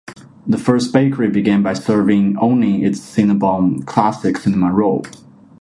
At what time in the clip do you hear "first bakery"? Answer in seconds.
0.57-1.29